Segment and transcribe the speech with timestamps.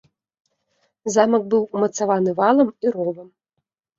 [1.15, 3.29] Замак быў умацаваны валам і ровам.